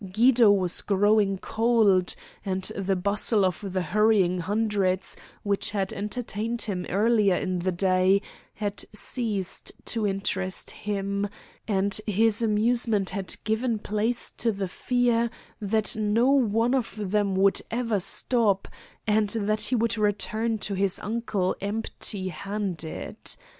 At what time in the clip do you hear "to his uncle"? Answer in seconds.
20.57-21.55